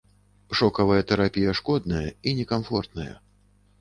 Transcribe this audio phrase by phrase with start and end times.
[0.61, 3.11] Шокавая тэрапія шкодная і некамфортная.